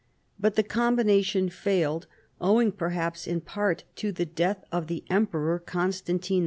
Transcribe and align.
But 0.39 0.55
the 0.55 0.63
com 0.63 0.97
bination 0.97 1.51
failed, 1.51 2.07
owing 2.41 2.71
perhaps 2.71 3.27
in 3.27 3.39
part 3.39 3.83
to 3.97 4.11
the 4.11 4.25
death 4.25 4.65
of 4.71 4.87
the 4.87 5.03
Emperor 5.11 5.59
Constantine 5.59 6.39
V. 6.39 6.39